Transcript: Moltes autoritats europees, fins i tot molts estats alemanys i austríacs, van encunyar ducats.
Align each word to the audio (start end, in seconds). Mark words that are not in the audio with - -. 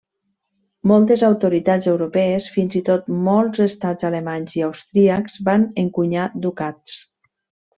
Moltes 0.91 1.23
autoritats 1.27 1.89
europees, 1.91 2.47
fins 2.55 2.77
i 2.79 2.81
tot 2.89 3.11
molts 3.27 3.63
estats 3.67 4.09
alemanys 4.11 4.57
i 4.61 4.65
austríacs, 4.71 5.37
van 5.51 5.69
encunyar 5.85 6.29
ducats. 6.47 6.99